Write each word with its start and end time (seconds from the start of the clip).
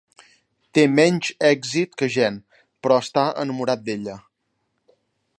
Té 0.77 0.85
menys 0.99 1.27
èxit 1.49 1.93
que 2.01 2.09
Jen, 2.15 2.39
però 2.87 2.97
està 3.03 3.25
enamorat 3.43 3.85
d'ella. 3.91 4.17